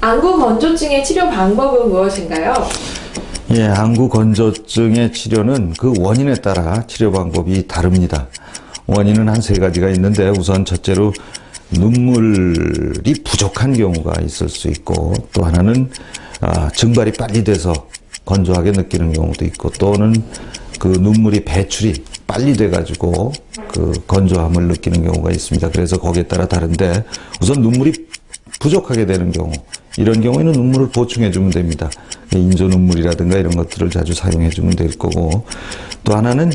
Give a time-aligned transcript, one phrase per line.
[0.00, 2.54] 안구 건조증의 치료 방법은 무엇인가요?
[3.54, 8.28] 예, 안구 건조증의 치료는 그 원인에 따라 치료 방법이 다릅니다.
[8.86, 11.12] 원인은 한 세 가지가 있는데 우선 첫째로
[11.70, 15.90] 눈물이 부족한 경우가 있을 수 있고 또 하나는
[16.40, 17.72] 아, 증발이 빨리 돼서
[18.24, 20.14] 건조하게 느끼는 경우도 있고 또는
[20.78, 23.32] 그 눈물이 배출이 빨리 돼가지고
[23.68, 25.70] 그 건조함을 느끼는 경우가 있습니다.
[25.70, 27.04] 그래서 거기에 따라 다른데
[27.40, 27.92] 우선 눈물이
[28.58, 29.52] 부족하게 되는 경우
[29.98, 31.90] 이런 경우에는 눈물을 보충해 주면 됩니다.
[32.34, 35.44] 인조 눈물이라든가 이런 것들을 자주 사용해 주면 될 거고
[36.04, 36.52] 또 하나는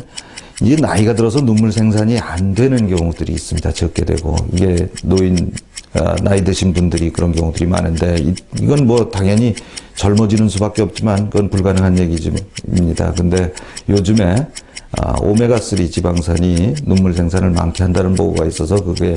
[0.60, 3.72] 이게 나이가 들어서 눈물 생산이 안 되는 경우들이 있습니다.
[3.72, 5.52] 적게 되고 이게 노인
[5.94, 9.54] 아, 나이 드신 분들이 그런 경우들이 많은데 이, 이건 뭐 당연히
[9.94, 13.12] 젊어지는 수밖에 없지만 그건 불가능한 얘기입니다.
[13.12, 13.52] 근데
[13.88, 14.46] 요즘에 아,
[14.92, 19.14] 오메가3 지방산이 눈물 생산을 많게 한다는 보고가 있어서 그게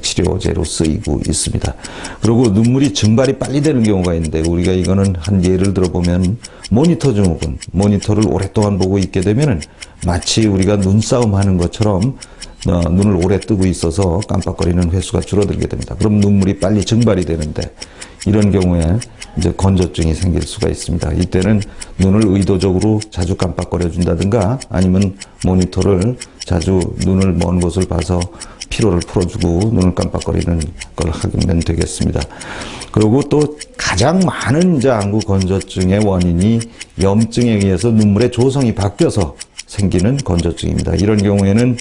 [0.00, 1.74] 치료제로 쓰이고 있습니다.
[2.22, 6.38] 그리고 눈물이 증발이 빨리 되는 경우가 있는데 우리가 이거는 한 예를 들어보면
[6.70, 9.60] 모니터 증후군, 모니터를 오랫동안 보고 있게 되면은
[10.06, 12.16] 마치 우리가 눈싸움 하는 것처럼
[12.66, 15.94] 어, 눈을 오래 뜨고 있어서 깜빡거리는 횟수가 줄어들게 됩니다.
[15.98, 17.74] 그럼 눈물이 빨리 증발이 되는데
[18.26, 18.98] 이런 경우에
[19.38, 21.12] 이제 건조증이 생길 수가 있습니다.
[21.12, 21.62] 이때는
[21.98, 28.20] 눈을 의도적으로 자주 깜빡거려 준다든가 아니면 모니터를 자주 눈을 먼 곳을 봐서
[28.68, 30.60] 피로를 풀어주고 눈을 깜빡거리는
[30.96, 32.20] 걸 하면 되겠습니다.
[32.92, 36.60] 그리고 또 가장 많은 이제 안구 건조증의 원인이
[37.00, 40.94] 염증에 의해서 눈물의 조성이 바뀌어서 생기는 건조증입니다.
[40.96, 41.76] 이런 경우에는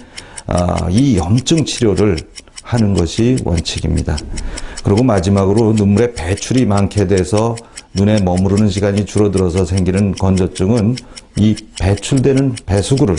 [0.47, 2.17] 아, 이 염증 치료를
[2.63, 4.17] 하는 것이 원칙입니다.
[4.83, 7.55] 그리고 마지막으로 눈물의 배출이 많게 돼서
[7.93, 10.95] 눈에 머무르는 시간이 줄어들어서 생기는 건조증은
[11.37, 13.15] 이 배출되는 배수구를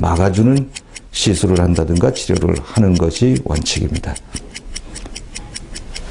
[0.00, 0.68] 막아주는
[1.10, 4.14] 시술을 한다든가 치료를 하는 것이 원칙입니다.